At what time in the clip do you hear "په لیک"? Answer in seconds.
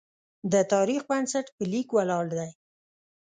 1.55-1.87